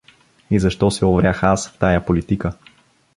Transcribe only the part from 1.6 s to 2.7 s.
в тая политика?